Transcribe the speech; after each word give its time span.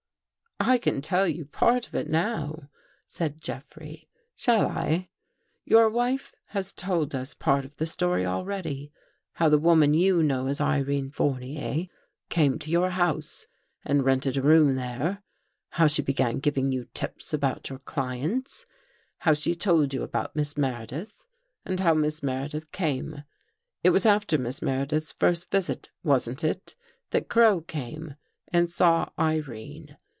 "I 0.71 0.77
can 0.77 1.01
tell 1.01 1.27
you 1.27 1.45
part 1.45 1.87
of 1.87 1.95
it 1.95 2.07
now," 2.07 2.69
said 3.07 3.41
Jeffrey." 3.41 4.07
Shall 4.35 4.67
I? 4.67 5.09
Your 5.65 5.89
wife 5.89 6.35
has 6.49 6.71
told 6.71 7.15
us 7.15 7.33
part 7.33 7.65
of 7.65 7.77
the 7.77 7.87
story 7.87 8.27
already. 8.27 8.93
How 9.33 9.49
the 9.49 9.57
woman 9.57 9.95
you 9.95 10.21
know 10.21 10.45
as 10.45 10.61
Irene 10.61 11.09
Four 11.09 11.39
nier 11.39 11.87
came 12.29 12.59
to 12.59 12.69
your 12.69 12.91
house 12.91 13.47
and 13.83 14.05
rented 14.05 14.37
a 14.37 14.43
room 14.43 14.75
there, 14.75 15.23
how 15.71 15.87
she 15.87 16.03
began 16.03 16.37
giving 16.37 16.71
you 16.71 16.85
tips 16.93 17.33
about 17.33 17.67
your 17.71 17.79
clients; 17.79 18.63
how 19.17 19.33
she 19.33 19.55
told 19.55 19.95
you 19.95 20.03
about 20.03 20.35
Miss 20.35 20.55
Meredith 20.57 21.25
and 21.65 21.79
how 21.79 21.95
Miss 21.95 22.21
Meredith 22.21 22.71
came. 22.71 23.23
It 23.83 23.89
was 23.89 24.05
after 24.05 24.37
Miss 24.37 24.61
Mere 24.61 24.85
dith's 24.85 25.11
first 25.11 25.49
visit, 25.49 25.89
wasn't 26.03 26.43
it, 26.43 26.75
that 27.09 27.29
Crow 27.29 27.61
came 27.61 28.13
and 28.49 28.69
saw 28.69 29.09
Irene? 29.17 29.97